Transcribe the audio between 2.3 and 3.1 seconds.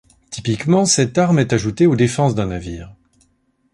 d'un navire.